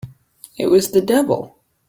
It 0.57 0.65
was 0.65 0.89
the 0.89 1.01
devil! 1.01 1.59